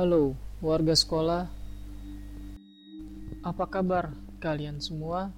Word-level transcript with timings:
Halo, 0.00 0.32
warga 0.64 0.96
sekolah. 0.96 1.44
Apa 3.44 3.68
kabar 3.68 4.08
kalian 4.40 4.80
semua? 4.80 5.28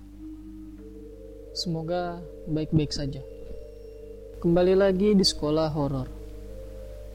Semoga 1.51 2.23
baik-baik 2.47 2.95
saja. 2.95 3.27
Kembali 4.39 4.79
lagi 4.79 5.19
di 5.19 5.27
sekolah 5.27 5.67
horor. 5.67 6.07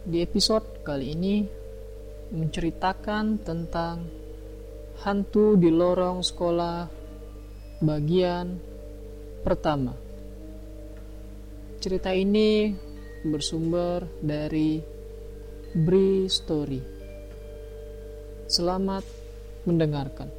Di 0.04 0.20
episode 0.20 0.84
kali 0.84 1.16
ini 1.16 1.48
menceritakan 2.36 3.40
tentang 3.40 4.04
hantu 5.08 5.56
di 5.56 5.72
lorong 5.72 6.20
sekolah 6.20 6.84
bagian 7.80 8.60
pertama. 9.48 9.96
Cerita 11.80 12.12
ini 12.12 12.76
bersumber 13.24 14.04
dari 14.20 14.84
Bri 15.72 16.28
Story. 16.28 16.97
Selamat 18.48 19.04
mendengarkan. 19.68 20.32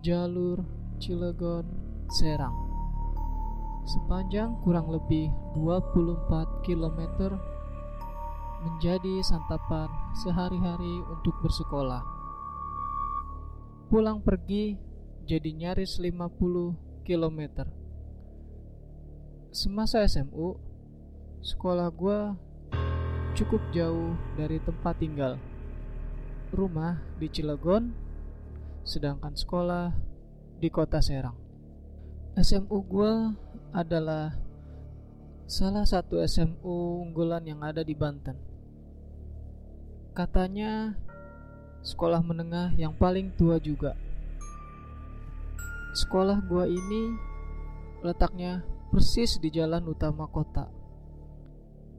Jalur 0.00 0.64
Cilegon 0.96 1.68
Serang 2.08 2.56
sepanjang 3.84 4.56
kurang 4.64 4.88
lebih 4.88 5.28
24 5.52 6.64
km 6.64 7.36
menjadi 8.64 9.20
santapan 9.20 9.92
sehari-hari 10.24 11.04
untuk 11.12 11.36
bersekolah. 11.44 12.00
Pulang 13.92 14.24
pergi 14.24 14.80
jadi 15.28 15.52
nyaris 15.52 16.00
50 16.00 17.04
km. 17.04 17.68
Semasa 19.52 20.08
SMU, 20.08 20.56
sekolah 21.44 21.92
gue 21.92 22.47
cukup 23.38 23.62
jauh 23.70 24.18
dari 24.34 24.58
tempat 24.58 24.98
tinggal. 24.98 25.38
Rumah 26.50 26.98
di 27.22 27.30
Cilegon, 27.30 27.94
sedangkan 28.82 29.38
sekolah 29.38 29.94
di 30.58 30.66
kota 30.66 30.98
Serang. 30.98 31.38
SMU 32.34 32.82
gue 32.82 33.12
adalah 33.70 34.34
salah 35.46 35.86
satu 35.86 36.18
SMU 36.18 37.06
unggulan 37.06 37.46
yang 37.46 37.62
ada 37.62 37.86
di 37.86 37.94
Banten. 37.94 38.34
Katanya 40.18 40.98
sekolah 41.86 42.18
menengah 42.18 42.74
yang 42.74 42.90
paling 42.90 43.30
tua 43.38 43.62
juga. 43.62 43.94
Sekolah 45.94 46.42
gua 46.42 46.66
ini 46.66 47.14
letaknya 48.02 48.66
persis 48.90 49.38
di 49.38 49.46
jalan 49.54 49.86
utama 49.86 50.26
kota. 50.26 50.77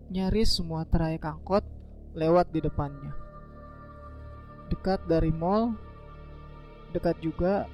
Nyaris 0.10 0.58
semua 0.58 0.90
trayek 0.90 1.22
angkot 1.22 1.62
lewat 2.18 2.50
di 2.50 2.66
depannya. 2.66 3.14
Dekat 4.74 5.06
dari 5.06 5.30
mall, 5.30 5.78
dekat 6.90 7.22
juga 7.22 7.70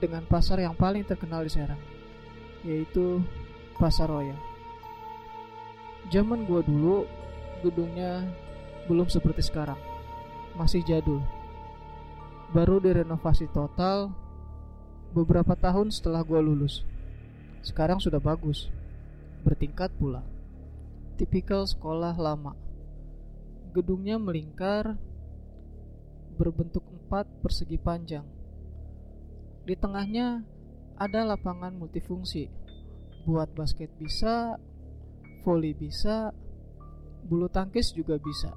dengan 0.00 0.24
pasar 0.24 0.64
yang 0.64 0.72
paling 0.72 1.04
terkenal 1.04 1.44
di 1.44 1.52
Serang, 1.52 1.80
yaitu 2.64 3.20
Pasar 3.76 4.08
Royal. 4.08 4.40
Zaman 6.08 6.48
gua 6.48 6.64
dulu, 6.64 7.04
gedungnya 7.60 8.32
belum 8.88 9.12
seperti 9.12 9.44
sekarang, 9.44 9.76
masih 10.56 10.80
jadul. 10.88 11.20
Baru 12.56 12.80
direnovasi 12.80 13.52
total 13.52 14.08
beberapa 15.12 15.52
tahun 15.52 15.92
setelah 15.92 16.24
gua 16.24 16.40
lulus. 16.40 16.80
Sekarang 17.60 18.00
sudah 18.00 18.24
bagus, 18.24 18.72
bertingkat 19.44 19.92
pula. 20.00 20.33
Tipikal 21.14 21.62
sekolah 21.62 22.18
lama. 22.18 22.58
Gedungnya 23.70 24.18
melingkar, 24.18 24.98
berbentuk 26.34 26.82
empat 26.90 27.30
persegi 27.38 27.78
panjang. 27.78 28.26
Di 29.62 29.78
tengahnya 29.78 30.42
ada 30.98 31.22
lapangan 31.22 31.70
multifungsi. 31.78 32.50
Buat 33.30 33.54
basket 33.54 33.94
bisa, 33.94 34.58
voli 35.46 35.70
bisa, 35.70 36.34
bulu 37.30 37.46
tangkis 37.46 37.94
juga 37.94 38.18
bisa. 38.18 38.50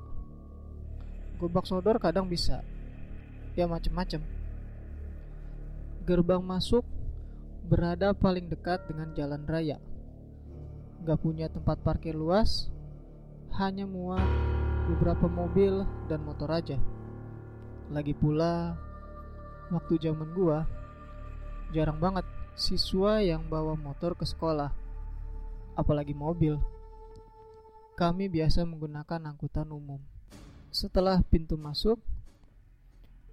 Gobak 1.38 1.70
sodor 1.70 2.02
kadang 2.02 2.26
bisa. 2.26 2.66
Ya 3.54 3.70
macem-macem. 3.70 4.26
Gerbang 6.10 6.42
masuk 6.42 6.82
berada 7.70 8.18
paling 8.18 8.50
dekat 8.50 8.82
dengan 8.90 9.14
jalan 9.14 9.46
raya. 9.46 9.78
Gak 11.08 11.24
punya 11.24 11.48
tempat 11.48 11.80
parkir 11.88 12.12
luas, 12.12 12.68
hanya 13.56 13.88
muat 13.88 14.28
beberapa 14.92 15.32
mobil 15.32 15.88
dan 16.12 16.20
motor 16.28 16.52
aja. 16.52 16.76
Lagi 17.88 18.12
pula, 18.12 18.76
waktu 19.72 20.04
zaman 20.04 20.36
gua, 20.36 20.68
jarang 21.72 22.04
banget 22.04 22.28
siswa 22.60 23.24
yang 23.24 23.48
bawa 23.48 23.80
motor 23.80 24.20
ke 24.20 24.28
sekolah, 24.28 24.76
apalagi 25.80 26.12
mobil. 26.12 26.60
Kami 27.96 28.28
biasa 28.28 28.68
menggunakan 28.68 29.32
angkutan 29.32 29.72
umum. 29.72 30.04
Setelah 30.76 31.24
pintu 31.24 31.56
masuk, 31.56 32.04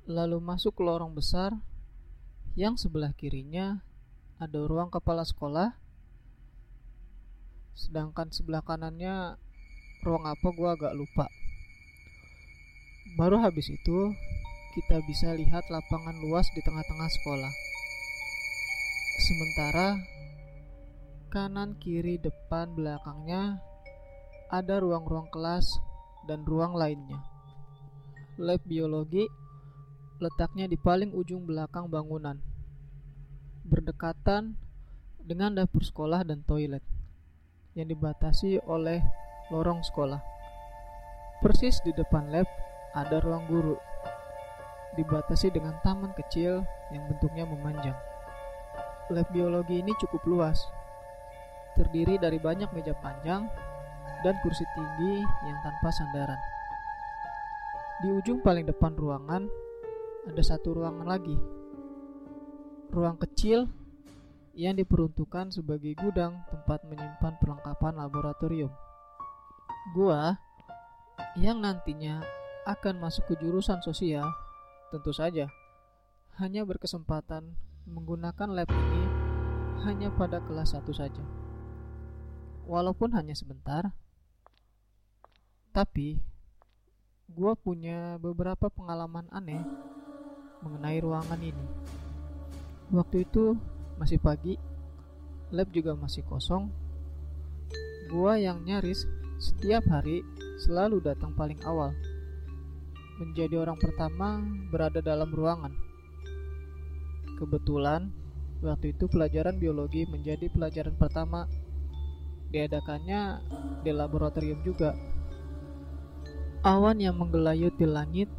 lalu 0.06 0.38
masuk 0.38 0.78
ke 0.78 0.82
lorong 0.86 1.10
besar 1.10 1.58
yang 2.54 2.78
sebelah 2.78 3.10
kirinya 3.18 3.82
ada 4.38 4.62
ruang 4.62 4.94
kepala 4.94 5.26
sekolah, 5.26 5.74
sedangkan 7.74 8.30
sebelah 8.30 8.62
kanannya 8.62 9.34
ruang 10.06 10.24
apa 10.30 10.48
gua 10.54 10.78
agak 10.78 10.94
lupa. 10.94 11.26
Baru 13.18 13.38
habis 13.42 13.70
itu, 13.70 14.14
kita 14.74 15.02
bisa 15.06 15.30
lihat 15.34 15.66
lapangan 15.70 16.18
luas 16.22 16.50
di 16.54 16.62
tengah-tengah 16.62 17.10
sekolah. 17.20 17.52
Sementara 19.22 19.88
kanan, 21.30 21.78
kiri, 21.78 22.18
depan, 22.18 22.74
belakangnya 22.74 23.58
ada 24.50 24.78
ruang-ruang 24.78 25.30
kelas 25.34 25.66
dan 26.30 26.46
ruang 26.46 26.74
lainnya. 26.78 27.22
Lab 28.38 28.62
biologi 28.66 29.26
letaknya 30.22 30.70
di 30.70 30.78
paling 30.78 31.10
ujung 31.14 31.46
belakang 31.46 31.90
bangunan, 31.90 32.38
berdekatan 33.66 34.58
dengan 35.22 35.58
dapur 35.58 35.82
sekolah 35.82 36.22
dan 36.22 36.42
toilet 36.46 36.93
yang 37.74 37.90
dibatasi 37.90 38.62
oleh 38.70 39.02
lorong 39.50 39.82
sekolah. 39.82 40.22
Persis 41.42 41.82
di 41.82 41.92
depan 41.92 42.30
lab 42.30 42.48
ada 42.94 43.18
ruang 43.20 43.44
guru, 43.50 43.76
dibatasi 44.94 45.50
dengan 45.50 45.76
taman 45.82 46.14
kecil 46.14 46.62
yang 46.94 47.04
bentuknya 47.10 47.44
memanjang. 47.44 47.98
Lab 49.12 49.28
biologi 49.34 49.82
ini 49.84 49.92
cukup 50.00 50.22
luas, 50.24 50.56
terdiri 51.76 52.16
dari 52.16 52.38
banyak 52.40 52.70
meja 52.72 52.94
panjang 53.02 53.44
dan 54.24 54.34
kursi 54.40 54.64
tinggi 54.72 55.20
yang 55.20 55.58
tanpa 55.60 55.92
sandaran. 55.92 56.40
Di 58.00 58.08
ujung 58.08 58.40
paling 58.40 58.64
depan 58.64 58.96
ruangan 58.96 59.44
ada 60.24 60.42
satu 60.42 60.80
ruangan 60.80 61.04
lagi. 61.04 61.36
Ruang 62.94 63.20
kecil 63.20 63.68
yang 64.54 64.78
diperuntukkan 64.78 65.50
sebagai 65.50 65.98
gudang 65.98 66.46
tempat 66.50 66.86
menyimpan 66.86 67.34
perlengkapan 67.42 67.94
laboratorium. 67.98 68.70
Gua 69.92 70.38
yang 71.34 71.58
nantinya 71.58 72.22
akan 72.64 73.02
masuk 73.02 73.28
ke 73.28 73.34
jurusan 73.42 73.82
sosial, 73.82 74.24
tentu 74.94 75.10
saja 75.10 75.50
hanya 76.38 76.66
berkesempatan 76.66 77.54
menggunakan 77.86 78.48
lab 78.50 78.70
ini 78.70 79.02
hanya 79.84 80.08
pada 80.14 80.40
kelas 80.42 80.74
1 80.74 80.88
saja. 80.94 81.24
Walaupun 82.64 83.12
hanya 83.12 83.36
sebentar, 83.36 83.92
tapi 85.74 86.22
gue 87.28 87.52
punya 87.60 88.16
beberapa 88.16 88.72
pengalaman 88.72 89.28
aneh 89.28 89.60
mengenai 90.64 90.98
ruangan 91.04 91.40
ini. 91.44 91.66
Waktu 92.88 93.28
itu 93.28 93.58
masih 94.00 94.18
pagi, 94.18 94.58
lab 95.54 95.70
juga 95.70 95.94
masih 95.94 96.26
kosong. 96.26 96.70
Gua 98.10 98.36
yang 98.38 98.62
nyaris 98.66 99.06
setiap 99.38 99.86
hari 99.90 100.22
selalu 100.62 101.02
datang 101.02 101.34
paling 101.34 101.58
awal. 101.66 101.94
Menjadi 103.22 103.62
orang 103.62 103.78
pertama 103.78 104.42
berada 104.70 104.98
dalam 104.98 105.30
ruangan. 105.30 105.70
Kebetulan, 107.38 108.10
waktu 108.62 108.94
itu 108.94 109.10
pelajaran 109.10 109.58
biologi 109.58 110.06
menjadi 110.06 110.50
pelajaran 110.50 110.94
pertama 110.94 111.46
diadakannya 112.54 113.42
di 113.82 113.90
laboratorium 113.90 114.62
juga. 114.62 114.94
Awan 116.64 117.02
yang 117.02 117.18
menggelayut 117.18 117.74
di 117.76 117.84
langit 117.84 118.30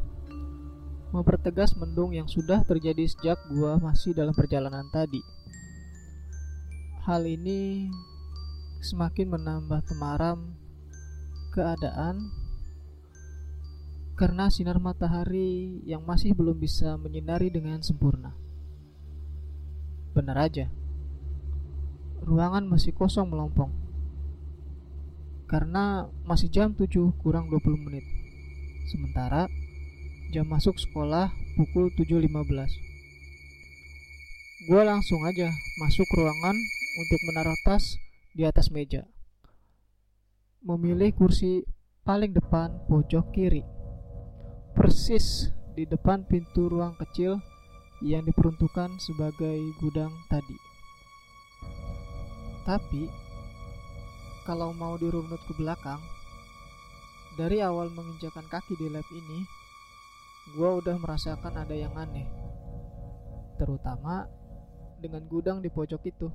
mempertegas 1.13 1.75
mendung 1.80 2.12
yang 2.12 2.28
sudah 2.28 2.63
terjadi 2.68 3.08
sejak 3.08 3.40
gua 3.51 3.80
masih 3.80 4.12
dalam 4.12 4.36
perjalanan 4.36 4.88
tadi. 4.92 5.35
Hal 7.06 7.22
ini 7.30 7.86
semakin 8.81 9.38
menambah 9.38 9.78
temaram 9.86 10.57
keadaan 11.54 12.34
karena 14.18 14.50
sinar 14.50 14.81
matahari 14.81 15.86
yang 15.86 16.02
masih 16.02 16.34
belum 16.34 16.57
bisa 16.57 16.98
menyinari 16.98 17.54
dengan 17.54 17.86
sempurna. 17.86 18.34
Benar 20.18 20.50
aja, 20.50 20.66
ruangan 22.25 22.66
masih 22.66 22.90
kosong 22.98 23.30
melompong 23.30 23.69
karena 25.46 26.10
masih 26.25 26.50
jam 26.50 26.74
7 26.74 26.90
kurang 27.22 27.54
20 27.54 27.86
menit. 27.86 28.01
Sementara 28.90 29.46
jam 30.34 30.50
masuk 30.50 30.81
sekolah 30.81 31.30
pukul 31.54 31.94
7.15. 31.94 34.66
Gue 34.66 34.81
langsung 34.81 35.22
aja 35.22 35.54
masuk 35.78 36.10
ruangan 36.10 36.58
untuk 36.95 37.19
menaruh 37.27 37.59
tas 37.68 38.00
di 38.31 38.47
atas 38.47 38.71
meja. 38.71 39.03
Memilih 40.65 41.13
kursi 41.13 41.62
paling 42.07 42.33
depan 42.33 42.88
pojok 42.89 43.36
kiri 43.36 43.75
persis 44.75 45.56
di 45.71 45.88
depan 45.88 46.27
pintu 46.27 46.68
ruang 46.68 47.00
kecil 47.00 47.39
yang 48.03 48.27
diperuntukkan 48.27 49.00
sebagai 49.00 49.56
gudang 49.80 50.12
tadi. 50.27 50.59
Tapi, 52.68 53.07
kalau 54.44 54.75
mau 54.75 55.00
dirunut 55.00 55.39
ke 55.48 55.56
belakang, 55.56 56.03
dari 57.39 57.63
awal 57.63 57.88
menginjakan 57.88 58.44
kaki 58.51 58.75
di 58.75 58.91
lab 58.91 59.07
ini, 59.15 59.48
gue 60.59 60.69
udah 60.83 61.00
merasakan 61.00 61.56
ada 61.56 61.74
yang 61.74 61.95
aneh. 61.95 62.27
Terutama 63.56 64.27
dengan 65.00 65.24
gudang 65.24 65.63
di 65.63 65.71
pojok 65.71 66.03
itu. 66.03 66.27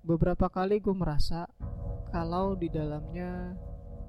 Beberapa 0.00 0.48
kali 0.48 0.80
gue 0.80 0.96
merasa 0.96 1.44
kalau 2.08 2.56
di 2.56 2.72
dalamnya 2.72 3.52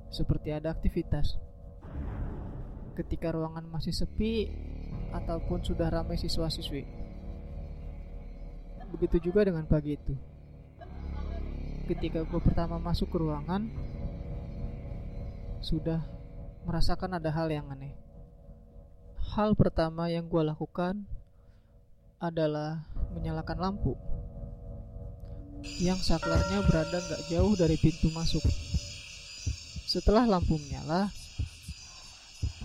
seperti 0.07 0.55
ada 0.55 0.71
aktivitas 0.71 1.35
ketika 2.95 3.35
ruangan 3.35 3.67
masih 3.67 3.91
sepi 3.91 4.47
ataupun 5.11 5.59
sudah 5.67 5.91
ramai 5.91 6.15
siswa-siswi. 6.15 6.87
Begitu 8.95 9.31
juga 9.31 9.43
dengan 9.43 9.67
pagi 9.67 9.99
itu. 9.99 10.15
Ketika 11.91 12.23
gue 12.23 12.39
pertama 12.39 12.79
masuk 12.79 13.11
ke 13.11 13.17
ruangan, 13.19 13.67
sudah 15.59 16.07
merasakan 16.63 17.19
ada 17.19 17.35
hal 17.35 17.51
yang 17.51 17.67
aneh. 17.67 17.91
Hal 19.35 19.59
pertama 19.59 20.07
yang 20.07 20.31
gue 20.31 20.39
lakukan 20.39 21.03
adalah 22.23 22.87
menyalakan 23.11 23.59
lampu 23.59 23.99
yang 25.81 25.97
saklarnya 25.97 26.61
berada 26.65 26.97
gak 27.01 27.21
jauh 27.29 27.53
dari 27.57 27.77
pintu 27.77 28.09
masuk. 28.13 28.41
Setelah 29.85 30.23
lampu 30.29 30.55
menyala, 30.55 31.11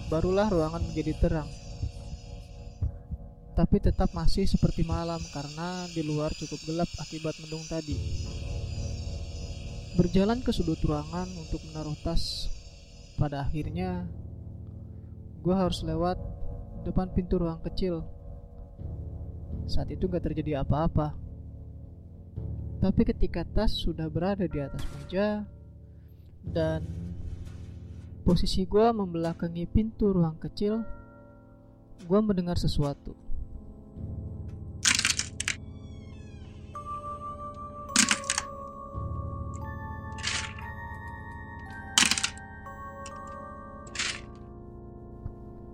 barulah 0.06 0.46
ruangan 0.46 0.84
menjadi 0.84 1.12
terang. 1.18 1.50
Tapi 3.56 3.80
tetap 3.80 4.12
masih 4.12 4.44
seperti 4.44 4.84
malam 4.84 5.18
karena 5.32 5.88
di 5.90 6.04
luar 6.04 6.28
cukup 6.36 6.60
gelap 6.68 6.90
akibat 7.00 7.34
mendung 7.40 7.64
tadi. 7.64 7.96
Berjalan 9.96 10.44
ke 10.44 10.52
sudut 10.52 10.76
ruangan 10.84 11.24
untuk 11.40 11.64
menaruh 11.72 11.96
tas, 12.04 12.52
pada 13.16 13.48
akhirnya 13.48 14.04
gue 15.40 15.54
harus 15.56 15.80
lewat 15.88 16.20
depan 16.84 17.08
pintu 17.16 17.40
ruang 17.40 17.64
kecil. 17.64 18.04
Saat 19.66 19.88
itu 19.90 20.06
gak 20.06 20.22
terjadi 20.28 20.62
apa-apa. 20.62 21.25
Tapi 22.76 23.02
ketika 23.02 23.42
tas 23.42 23.74
sudah 23.74 24.06
berada 24.06 24.46
di 24.46 24.58
atas 24.62 24.84
meja 24.94 25.42
dan 26.46 26.84
Posisi 28.26 28.66
gue 28.66 28.90
membelakangi 28.90 29.70
pintu 29.70 30.10
ruang 30.10 30.34
kecil. 30.42 30.82
Gue 32.10 32.18
mendengar 32.18 32.58
sesuatu. 32.58 33.14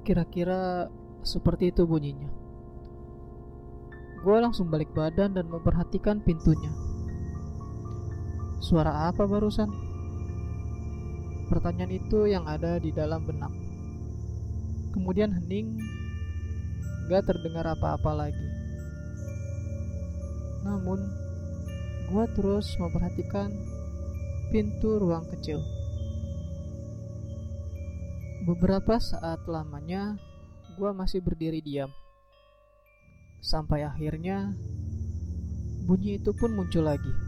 Kira-kira 0.05 0.93
seperti 1.25 1.73
itu 1.73 1.89
bunyinya. 1.89 2.29
Gue 4.21 4.37
langsung 4.45 4.69
balik 4.69 4.93
badan 4.93 5.33
dan 5.33 5.49
memperhatikan 5.49 6.21
pintunya. 6.21 6.92
Suara 8.63 9.11
apa 9.11 9.27
barusan? 9.27 9.67
Pertanyaan 11.51 11.99
itu 11.99 12.31
yang 12.31 12.47
ada 12.47 12.79
di 12.79 12.95
dalam 12.95 13.27
benak. 13.27 13.51
Kemudian 14.95 15.35
hening, 15.35 15.83
gak 17.11 17.27
terdengar 17.27 17.67
apa-apa 17.75 18.15
lagi. 18.15 18.49
Namun, 20.63 21.03
gua 22.07 22.31
terus 22.39 22.71
memperhatikan 22.79 23.51
pintu 24.55 24.95
ruang 24.95 25.27
kecil. 25.35 25.59
Beberapa 28.47 29.03
saat 29.03 29.43
lamanya, 29.51 30.15
gua 30.79 30.95
masih 30.95 31.19
berdiri 31.19 31.59
diam. 31.59 31.91
Sampai 33.43 33.83
akhirnya, 33.83 34.55
bunyi 35.83 36.23
itu 36.23 36.31
pun 36.31 36.55
muncul 36.55 36.87
lagi. 36.87 37.22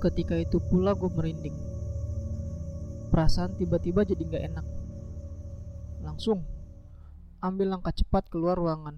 Seketika 0.00 0.32
itu 0.32 0.56
pula 0.64 0.96
gue 0.96 1.12
merinding. 1.12 1.52
Perasaan 3.12 3.52
tiba-tiba 3.60 4.00
jadi 4.00 4.22
gak 4.32 4.44
enak. 4.48 4.66
Langsung 6.00 6.40
ambil 7.44 7.76
langkah 7.76 7.92
cepat 7.92 8.32
keluar 8.32 8.56
ruangan. 8.56 8.96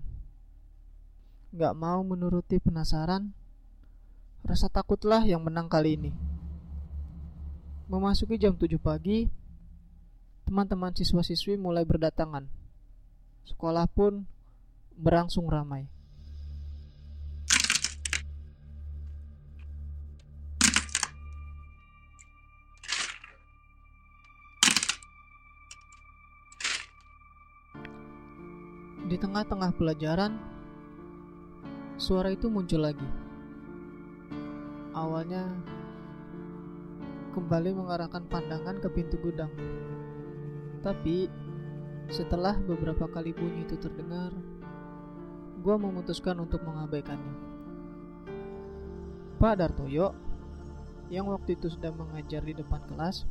Gak 1.59 1.75
mau 1.75 2.07
menuruti 2.07 2.63
penasaran, 2.63 3.35
rasa 4.47 4.71
takutlah 4.71 5.27
yang 5.27 5.43
menang 5.43 5.67
kali 5.67 5.99
ini. 5.99 6.15
Memasuki 7.91 8.39
jam 8.39 8.55
7 8.55 8.79
pagi, 8.79 9.27
teman-teman 10.47 10.94
siswa-siswi 10.94 11.59
mulai 11.59 11.82
berdatangan. 11.82 12.47
Sekolah 13.43 13.91
pun 13.91 14.23
berangsung 14.94 15.51
ramai. 15.51 15.91
Di 29.13 29.21
tengah-tengah 29.21 29.77
pelajaran, 29.77 30.41
suara 32.01 32.33
itu 32.33 32.49
muncul 32.49 32.81
lagi. 32.81 33.05
Awalnya 34.97 35.53
kembali 37.37 37.77
mengarahkan 37.77 38.25
pandangan 38.33 38.81
ke 38.81 38.89
pintu 38.89 39.21
gudang. 39.21 39.53
Tapi 40.81 41.29
setelah 42.09 42.57
beberapa 42.57 43.05
kali 43.05 43.37
bunyi 43.37 43.69
itu 43.69 43.77
terdengar, 43.77 44.33
gue 45.61 45.77
memutuskan 45.77 46.41
untuk 46.41 46.65
mengabaikannya. 46.65 47.37
Pak 49.37 49.61
Dartoyo, 49.61 50.17
yang 51.13 51.29
waktu 51.29 51.61
itu 51.61 51.69
sedang 51.69 52.01
mengajar 52.01 52.41
di 52.41 52.57
depan 52.57 52.81
kelas, 52.89 53.29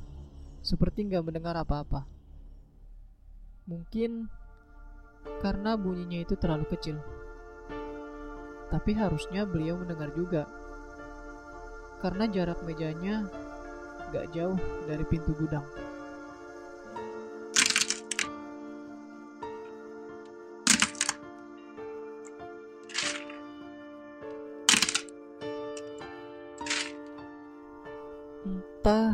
seperti 0.62 1.10
nggak 1.10 1.26
mendengar 1.26 1.58
apa-apa. 1.58 2.06
Mungkin 3.66 4.30
karena 5.42 5.74
bunyinya 5.74 6.22
itu 6.22 6.38
terlalu 6.38 6.70
kecil. 6.70 6.98
Tapi 8.72 8.96
harusnya 8.96 9.44
beliau 9.44 9.76
mendengar 9.76 10.14
juga, 10.16 10.48
karena 12.00 12.24
jarak 12.30 12.64
mejanya 12.64 13.28
gak 14.16 14.32
jauh 14.32 14.56
dari 14.88 15.04
pintu 15.08 15.36
gudang. 15.36 15.66
Entah 28.82 29.14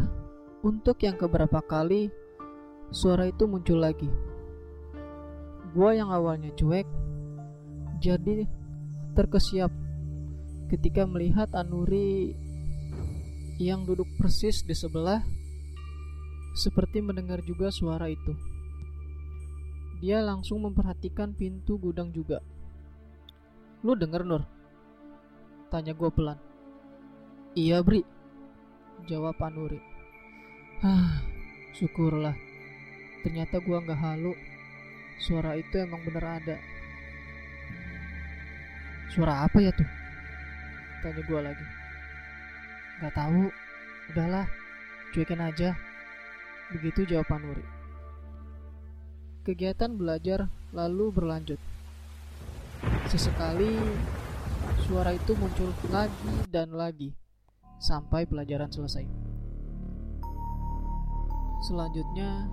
untuk 0.64 0.96
yang 1.04 1.20
keberapa 1.20 1.60
kali 1.60 2.08
suara 2.88 3.28
itu 3.28 3.44
muncul 3.50 3.84
lagi. 3.84 4.27
Gua 5.78 5.94
yang 5.94 6.10
awalnya 6.10 6.50
cuek 6.58 6.90
jadi 8.02 8.50
terkesiap 9.14 9.70
ketika 10.74 11.06
melihat 11.06 11.54
Anuri 11.54 12.34
yang 13.62 13.86
duduk 13.86 14.10
persis 14.18 14.66
di 14.66 14.74
sebelah 14.74 15.22
seperti 16.58 16.98
mendengar 17.06 17.46
juga 17.46 17.70
suara 17.70 18.10
itu. 18.10 18.34
dia 20.02 20.22
langsung 20.22 20.62
memperhatikan 20.62 21.34
pintu 21.34 21.78
gudang 21.82 22.14
juga. 22.14 22.42
Lu 23.82 23.94
denger 23.98 24.26
Nur? 24.26 24.46
Tanya 25.74 25.94
gue 25.94 26.10
pelan. 26.14 26.38
Iya 27.58 27.82
Bri, 27.86 28.02
jawab 29.10 29.42
Anuri. 29.42 29.82
Hah, 30.82 31.22
syukurlah. 31.74 32.38
Ternyata 33.26 33.58
gua 33.62 33.82
nggak 33.82 33.98
halu. 33.98 34.34
Suara 35.18 35.58
itu 35.58 35.76
emang 35.82 36.02
bener 36.06 36.26
ada. 36.26 36.58
Suara 39.12 39.46
apa 39.46 39.58
ya 39.58 39.74
tuh? 39.74 39.88
Tanya 41.02 41.22
gua 41.26 41.42
lagi. 41.50 41.66
Gak 43.02 43.14
tahu. 43.14 43.50
Udahlah, 44.14 44.48
cuekin 45.12 45.44
aja. 45.44 45.76
Begitu 46.72 47.04
jawaban 47.08 47.44
Nuri. 47.44 47.66
Kegiatan 49.44 49.96
belajar 49.96 50.52
lalu 50.72 51.12
berlanjut. 51.12 51.60
Sesekali 53.08 53.80
suara 54.88 55.16
itu 55.16 55.32
muncul 55.36 55.72
lagi 55.92 56.34
dan 56.52 56.76
lagi 56.76 57.16
sampai 57.80 58.28
pelajaran 58.28 58.68
selesai. 58.68 59.08
Selanjutnya, 61.64 62.46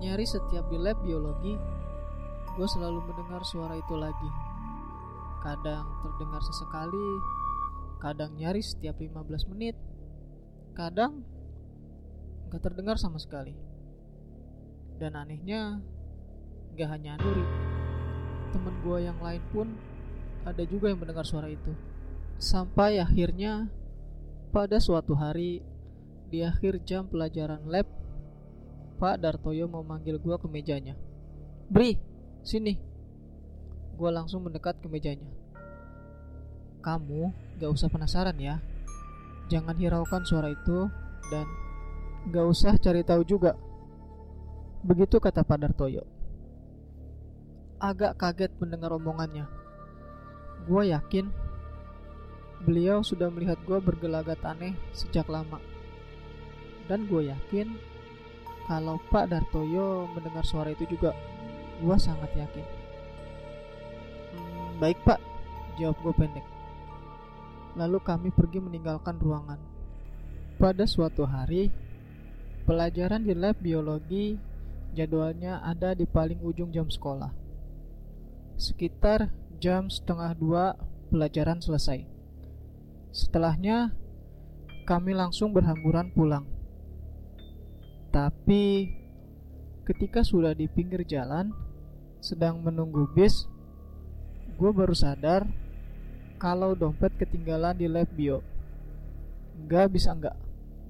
nyari 0.00 0.24
setiap 0.24 0.64
di 0.72 0.80
lab 0.80 0.96
biologi, 1.04 1.60
gue 2.56 2.66
selalu 2.66 3.04
mendengar 3.04 3.44
suara 3.44 3.76
itu 3.76 3.94
lagi. 4.00 4.30
Kadang 5.44 5.84
terdengar 6.00 6.40
sesekali, 6.40 7.08
kadang 8.00 8.32
nyari 8.40 8.64
setiap 8.64 8.96
15 8.96 9.52
menit, 9.52 9.76
kadang 10.72 11.20
gak 12.48 12.64
terdengar 12.64 12.96
sama 12.96 13.20
sekali. 13.20 13.52
Dan 14.96 15.16
anehnya, 15.16 15.84
gak 16.80 16.88
hanya 16.96 17.20
Nuri, 17.20 17.44
temen 18.56 18.74
gue 18.80 18.98
yang 19.04 19.20
lain 19.20 19.44
pun 19.52 19.68
ada 20.48 20.64
juga 20.64 20.88
yang 20.88 21.00
mendengar 21.00 21.28
suara 21.28 21.52
itu. 21.52 21.76
Sampai 22.40 22.96
akhirnya, 22.96 23.68
pada 24.48 24.80
suatu 24.80 25.12
hari, 25.12 25.60
di 26.32 26.40
akhir 26.40 26.80
jam 26.88 27.04
pelajaran 27.04 27.68
lab, 27.68 27.84
Pak 29.00 29.16
Dartoyo 29.16 29.64
mau 29.64 29.80
manggil 29.80 30.20
gue 30.20 30.36
ke 30.36 30.44
mejanya. 30.44 30.92
Bri, 31.72 31.96
sini. 32.44 32.76
Gue 33.96 34.12
langsung 34.12 34.44
mendekat 34.44 34.76
ke 34.76 34.92
mejanya. 34.92 35.24
Kamu 36.84 37.32
gak 37.56 37.72
usah 37.72 37.88
penasaran 37.88 38.36
ya. 38.36 38.60
Jangan 39.48 39.72
hiraukan 39.80 40.20
suara 40.28 40.52
itu 40.52 40.92
dan 41.32 41.48
gak 42.28 42.44
usah 42.44 42.76
cari 42.76 43.00
tahu 43.00 43.24
juga. 43.24 43.56
Begitu 44.84 45.16
kata 45.16 45.48
Pak 45.48 45.58
Dartoyo. 45.64 46.04
Agak 47.80 48.20
kaget 48.20 48.52
mendengar 48.60 48.92
omongannya. 48.92 49.48
Gue 50.68 50.92
yakin 50.92 51.32
beliau 52.68 53.00
sudah 53.00 53.32
melihat 53.32 53.56
gue 53.64 53.80
bergelagat 53.80 54.44
aneh 54.44 54.76
sejak 54.92 55.24
lama. 55.32 55.56
Dan 56.84 57.08
gue 57.08 57.32
yakin 57.32 57.89
kalau 58.68 59.00
Pak 59.08 59.30
Dartoyo 59.30 60.08
mendengar 60.12 60.44
suara 60.44 60.72
itu 60.72 60.84
juga, 60.88 61.16
gua 61.80 61.96
sangat 61.96 62.32
yakin. 62.36 62.66
Hmm, 64.36 64.80
baik 64.80 65.00
Pak, 65.04 65.20
jawab 65.80 65.96
gue 66.04 66.14
pendek. 66.14 66.46
Lalu 67.78 67.98
kami 68.02 68.28
pergi 68.34 68.58
meninggalkan 68.60 69.16
ruangan. 69.16 69.60
Pada 70.60 70.84
suatu 70.84 71.24
hari, 71.24 71.72
pelajaran 72.68 73.24
di 73.24 73.32
lab 73.32 73.56
biologi 73.56 74.36
jadwalnya 74.92 75.64
ada 75.64 75.96
di 75.96 76.04
paling 76.04 76.42
ujung 76.44 76.68
jam 76.74 76.90
sekolah. 76.90 77.32
Sekitar 78.60 79.32
jam 79.56 79.88
setengah 79.88 80.36
dua 80.36 80.76
pelajaran 81.08 81.64
selesai. 81.64 82.04
Setelahnya, 83.10 83.96
kami 84.84 85.16
langsung 85.16 85.56
berhamburan 85.56 86.12
pulang. 86.12 86.44
Tapi 88.10 88.90
ketika 89.86 90.26
sudah 90.26 90.50
di 90.50 90.66
pinggir 90.66 91.06
jalan 91.06 91.54
sedang 92.18 92.58
menunggu 92.58 93.06
bis, 93.14 93.46
gue 94.58 94.70
baru 94.74 94.90
sadar 94.90 95.46
kalau 96.42 96.74
dompet 96.74 97.14
ketinggalan 97.14 97.78
di 97.78 97.86
lab 97.86 98.10
bio. 98.10 98.42
Gak 99.70 99.94
bisa 99.94 100.10
nggak, 100.10 100.34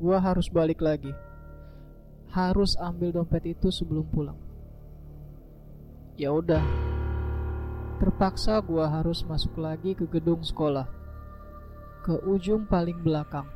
gue 0.00 0.16
harus 0.16 0.48
balik 0.48 0.80
lagi. 0.80 1.12
Harus 2.32 2.78
ambil 2.80 3.12
dompet 3.12 3.52
itu 3.52 3.68
sebelum 3.68 4.06
pulang. 4.08 4.38
Ya 6.16 6.32
udah, 6.32 6.62
terpaksa 8.00 8.64
gue 8.64 8.80
harus 8.80 9.20
masuk 9.28 9.60
lagi 9.60 9.92
ke 9.92 10.08
gedung 10.08 10.40
sekolah, 10.40 10.88
ke 12.00 12.16
ujung 12.24 12.64
paling 12.64 12.96
belakang, 13.04 13.48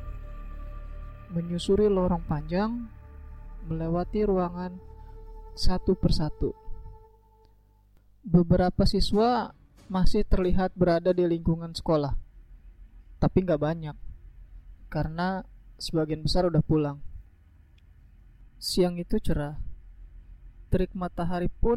menyusuri 1.33 1.89
lorong 1.89 2.25
panjang 2.29 2.91
melewati 3.65 4.29
ruangan 4.29 4.77
satu 5.57 5.97
persatu. 5.97 6.53
Beberapa 8.25 8.89
siswa 8.89 9.53
masih 9.89 10.25
terlihat 10.25 10.73
berada 10.73 11.13
di 11.13 11.25
lingkungan 11.29 11.77
sekolah, 11.77 12.17
tapi 13.21 13.45
nggak 13.45 13.61
banyak, 13.61 13.97
karena 14.89 15.45
sebagian 15.77 16.25
besar 16.25 16.49
udah 16.49 16.65
pulang. 16.65 16.99
Siang 18.57 18.97
itu 18.97 19.21
cerah, 19.21 19.61
terik 20.73 20.97
matahari 20.97 21.53
pun 21.53 21.77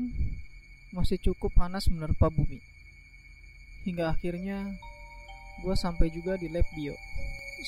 masih 0.96 1.20
cukup 1.20 1.52
panas 1.52 1.92
menerpa 1.92 2.32
bumi. 2.32 2.64
Hingga 3.84 4.16
akhirnya, 4.16 4.72
gue 5.68 5.76
sampai 5.76 6.08
juga 6.16 6.40
di 6.40 6.48
lab 6.48 6.64
bio. 6.80 6.96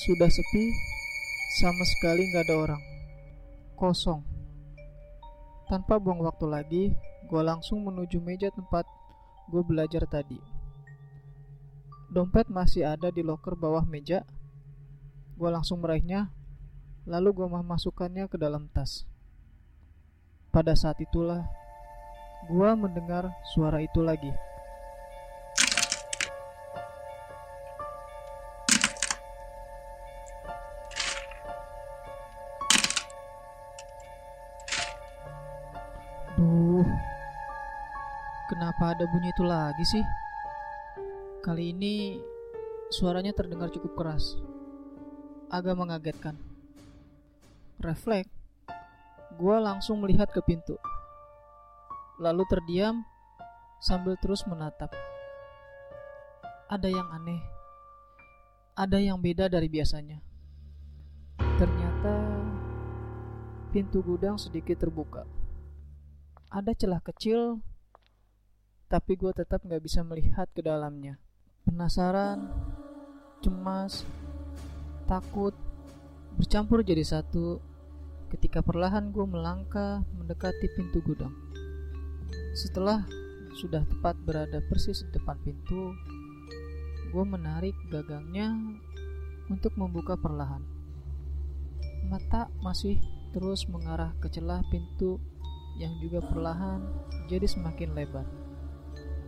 Sudah 0.08 0.32
sepi, 0.32 0.72
sama 1.60 1.84
sekali 1.84 2.32
nggak 2.32 2.48
ada 2.48 2.56
orang 2.56 2.89
kosong. 3.80 4.20
Tanpa 5.72 5.96
buang 5.96 6.20
waktu 6.20 6.44
lagi, 6.44 6.84
gue 7.24 7.42
langsung 7.42 7.80
menuju 7.88 8.20
meja 8.20 8.52
tempat 8.52 8.84
gue 9.48 9.62
belajar 9.64 10.04
tadi. 10.04 10.36
Dompet 12.12 12.52
masih 12.52 12.84
ada 12.84 13.08
di 13.08 13.24
loker 13.24 13.56
bawah 13.56 13.88
meja. 13.88 14.28
Gue 15.40 15.48
langsung 15.48 15.80
meraihnya, 15.80 16.28
lalu 17.08 17.40
gue 17.40 17.48
memasukkannya 17.48 18.28
ke 18.28 18.36
dalam 18.36 18.68
tas. 18.68 19.08
Pada 20.52 20.76
saat 20.76 21.00
itulah, 21.00 21.48
gue 22.52 22.70
mendengar 22.76 23.32
suara 23.56 23.80
itu 23.80 24.04
lagi. 24.04 24.49
Kenapa 38.60 38.92
ada 38.92 39.08
bunyi 39.08 39.32
itu 39.32 39.40
lagi 39.40 39.84
sih? 39.88 40.04
Kali 41.40 41.72
ini 41.72 42.20
suaranya 42.92 43.32
terdengar 43.32 43.72
cukup 43.72 43.96
keras. 43.96 44.36
Agak 45.48 45.80
mengagetkan. 45.80 46.36
Refleks, 47.80 48.28
gue 49.40 49.56
langsung 49.64 50.04
melihat 50.04 50.28
ke 50.28 50.44
pintu. 50.44 50.76
Lalu 52.20 52.44
terdiam 52.52 53.00
sambil 53.80 54.20
terus 54.20 54.44
menatap. 54.44 54.92
Ada 56.68 56.92
yang 56.92 57.08
aneh. 57.16 57.40
Ada 58.76 59.00
yang 59.00 59.24
beda 59.24 59.48
dari 59.48 59.72
biasanya. 59.72 60.20
Ternyata 61.56 62.12
pintu 63.72 64.04
gudang 64.04 64.36
sedikit 64.36 64.84
terbuka. 64.84 65.24
Ada 66.52 66.76
celah 66.76 67.00
kecil 67.00 67.64
tapi 68.90 69.14
gue 69.14 69.30
tetap 69.30 69.62
gak 69.62 69.78
bisa 69.78 70.02
melihat 70.02 70.50
ke 70.50 70.66
dalamnya. 70.66 71.14
Penasaran, 71.62 72.50
cemas, 73.38 74.02
takut, 75.06 75.54
bercampur 76.34 76.82
jadi 76.82 77.06
satu 77.06 77.62
ketika 78.34 78.66
perlahan 78.66 79.14
gue 79.14 79.22
melangkah 79.22 80.02
mendekati 80.18 80.66
pintu 80.74 80.98
gudang. 81.06 81.30
Setelah 82.58 83.06
sudah 83.62 83.86
tepat 83.86 84.18
berada 84.26 84.58
persis 84.66 85.06
di 85.06 85.10
depan 85.14 85.38
pintu, 85.46 85.94
gue 87.14 87.24
menarik 87.26 87.78
gagangnya 87.94 88.50
untuk 89.46 89.70
membuka 89.78 90.18
perlahan. 90.18 90.66
Mata 92.10 92.50
masih 92.58 92.98
terus 93.30 93.70
mengarah 93.70 94.10
ke 94.18 94.26
celah 94.26 94.66
pintu 94.66 95.22
yang 95.78 95.94
juga 96.02 96.26
perlahan 96.26 96.82
jadi 97.30 97.46
semakin 97.46 97.94
lebar. 97.94 98.49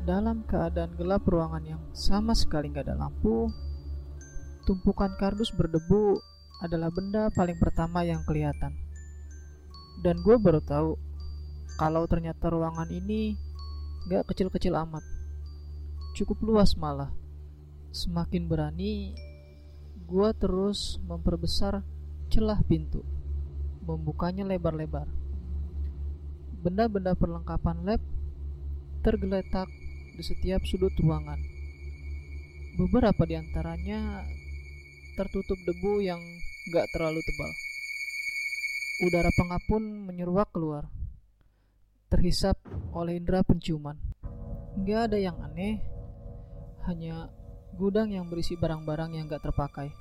Dalam 0.02 0.42
keadaan 0.50 0.99
gelap 0.99 1.23
ruangan 1.30 1.62
yang 1.62 1.82
sama 1.94 2.35
sekali 2.35 2.75
nggak 2.75 2.90
ada 2.90 2.99
lampu, 3.06 3.47
tumpukan 4.66 5.14
kardus 5.14 5.54
berdebu 5.54 6.18
adalah 6.59 6.90
benda 6.90 7.30
paling 7.30 7.54
pertama 7.62 8.02
yang 8.02 8.18
kelihatan. 8.26 8.75
Dan 10.02 10.18
gue 10.26 10.35
baru 10.42 10.59
tahu 10.59 10.99
kalau 11.78 12.02
ternyata 12.11 12.50
ruangan 12.50 12.90
ini 12.90 13.38
gak 14.11 14.26
kecil-kecil 14.26 14.75
amat. 14.82 15.06
Cukup 16.18 16.42
luas 16.42 16.75
malah. 16.75 17.14
Semakin 17.94 18.50
berani, 18.50 19.14
gua 20.09 20.32
terus 20.32 20.99
memperbesar 21.04 21.85
celah 22.32 22.59
pintu, 22.66 23.04
membukanya 23.85 24.49
lebar-lebar. 24.49 25.06
Benda-benda 26.64 27.12
perlengkapan 27.14 27.85
lab 27.85 28.00
tergeletak 29.02 29.68
di 30.12 30.23
setiap 30.25 30.62
sudut 30.69 30.92
ruangan. 31.00 31.40
Beberapa 32.76 33.25
di 33.28 33.37
antaranya 33.37 34.25
tertutup 35.16 35.61
debu 35.69 36.00
yang 36.00 36.21
gak 36.73 36.88
terlalu 36.92 37.21
tebal. 37.21 37.50
Udara 39.04 39.31
pengap 39.35 39.62
pun 39.69 39.83
menyeruak 39.83 40.49
keluar, 40.54 40.88
terhisap 42.09 42.57
oleh 42.97 43.21
indera 43.21 43.45
penciuman. 43.45 43.99
Gak 44.85 45.12
ada 45.12 45.19
yang 45.21 45.37
aneh, 45.42 45.85
hanya 46.88 47.28
gudang 47.76 48.12
yang 48.12 48.28
berisi 48.28 48.57
barang-barang 48.57 49.16
yang 49.16 49.28
gak 49.28 49.45
terpakai. 49.45 49.92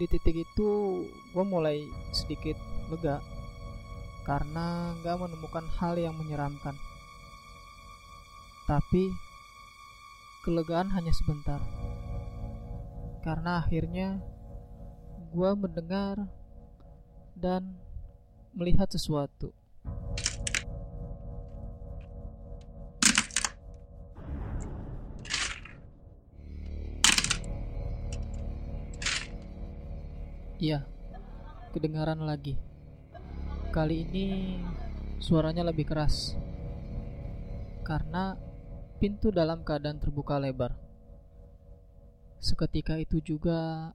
Di 0.00 0.08
titik 0.08 0.48
itu, 0.48 0.68
gue 1.04 1.44
mulai 1.44 1.84
sedikit 2.16 2.56
lega 2.88 3.20
karena 4.24 4.96
gak 5.04 5.20
menemukan 5.20 5.66
hal 5.76 6.00
yang 6.00 6.16
menyeramkan. 6.16 6.76
Tapi, 8.70 9.10
kelegaan 10.46 10.94
hanya 10.94 11.10
sebentar. 11.10 11.58
Karena 13.26 13.58
akhirnya, 13.58 14.22
gue 15.34 15.50
mendengar 15.58 16.30
dan 17.34 17.74
melihat 18.54 18.86
sesuatu. 18.86 19.50
Iya, 30.62 30.86
kedengaran 31.74 32.22
lagi. 32.22 32.54
Kali 33.74 34.06
ini 34.06 34.26
suaranya 35.18 35.66
lebih 35.66 35.90
keras 35.90 36.38
karena 37.82 38.38
pintu 39.00 39.32
dalam 39.32 39.64
keadaan 39.64 39.96
terbuka 39.96 40.36
lebar. 40.36 40.76
Seketika 42.36 43.00
itu 43.00 43.24
juga 43.24 43.90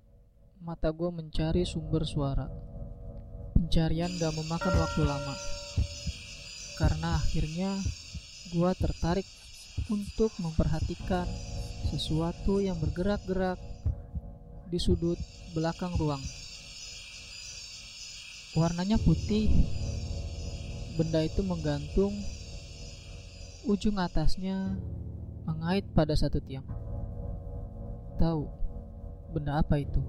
mata 0.65 0.89
gue 0.89 1.13
mencari 1.13 1.61
sumber 1.61 2.09
suara. 2.09 2.49
Pencarian 3.53 4.09
gak 4.17 4.33
memakan 4.33 4.73
waktu 4.73 5.05
lama 5.05 5.35
karena 6.75 7.15
akhirnya 7.15 7.71
gue 8.51 8.71
tertarik 8.75 9.27
untuk 9.87 10.33
memperhatikan 10.43 11.23
sesuatu 11.87 12.59
yang 12.59 12.75
bergerak-gerak 12.81 13.61
di 14.67 14.79
sudut 14.81 15.21
belakang 15.55 15.93
ruang. 15.95 16.19
Warnanya 18.57 18.97
putih. 18.99 19.51
Benda 20.95 21.19
itu 21.27 21.43
menggantung 21.43 22.15
ujung 23.65 23.97
atasnya 23.97 24.77
mengait 25.49 25.81
pada 25.97 26.13
satu 26.13 26.37
tiang. 26.37 26.65
Tahu 28.21 28.45
benda 29.33 29.57
apa 29.57 29.81
itu? 29.81 30.01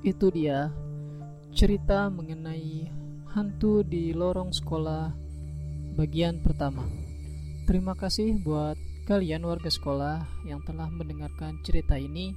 Itu 0.00 0.32
dia 0.32 0.72
cerita 1.52 2.08
mengenai 2.08 2.88
hantu 3.36 3.84
di 3.84 4.16
lorong 4.16 4.48
sekolah 4.56 5.12
bagian 5.92 6.40
pertama. 6.40 6.88
Terima 7.68 7.92
kasih 7.92 8.40
buat 8.40 8.80
kalian 9.04 9.44
warga 9.44 9.68
sekolah 9.68 10.24
yang 10.48 10.64
telah 10.64 10.88
mendengarkan 10.88 11.60
cerita 11.60 12.00
ini. 12.00 12.32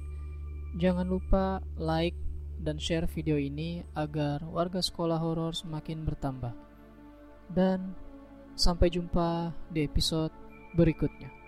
Jangan 0.76 1.08
lupa 1.08 1.64
like 1.80 2.23
dan 2.60 2.80
share 2.80 3.06
video 3.10 3.38
ini 3.38 3.82
agar 3.94 4.42
warga 4.46 4.80
sekolah 4.80 5.18
horor 5.20 5.54
semakin 5.54 6.06
bertambah. 6.06 6.54
Dan 7.50 7.92
sampai 8.54 8.88
jumpa 8.90 9.52
di 9.70 9.84
episode 9.84 10.32
berikutnya. 10.78 11.43